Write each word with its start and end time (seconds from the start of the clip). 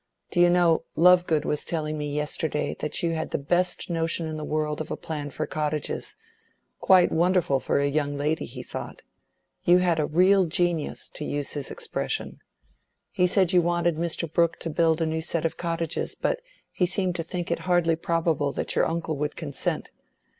Do 0.31 0.41
you 0.41 0.49
know, 0.49 0.83
Lovegood 0.97 1.45
was 1.45 1.63
telling 1.63 1.95
me 1.95 2.11
yesterday 2.11 2.75
that 2.79 3.03
you 3.03 3.11
had 3.11 3.29
the 3.29 3.37
best 3.37 3.87
notion 3.87 4.25
in 4.27 4.35
the 4.35 4.43
world 4.43 4.81
of 4.81 4.89
a 4.89 4.97
plan 4.97 5.29
for 5.29 5.45
cottages—quite 5.45 7.11
wonderful 7.11 7.59
for 7.59 7.77
a 7.77 7.85
young 7.85 8.17
lady, 8.17 8.45
he 8.45 8.63
thought. 8.63 9.03
You 9.63 9.77
had 9.77 9.99
a 9.99 10.07
real 10.07 10.45
genus, 10.45 11.07
to 11.09 11.23
use 11.23 11.53
his 11.53 11.69
expression. 11.69 12.39
He 13.11 13.27
said 13.27 13.53
you 13.53 13.61
wanted 13.61 13.95
Mr. 13.97 14.25
Brooke 14.33 14.57
to 14.61 14.71
build 14.71 15.01
a 15.01 15.05
new 15.05 15.21
set 15.21 15.45
of 15.45 15.55
cottages, 15.55 16.15
but 16.15 16.41
he 16.71 16.87
seemed 16.87 17.13
to 17.17 17.23
think 17.23 17.51
it 17.51 17.59
hardly 17.69 17.95
probable 17.95 18.51
that 18.53 18.73
your 18.75 18.87
uncle 18.87 19.17
would 19.17 19.35
consent. 19.35 19.91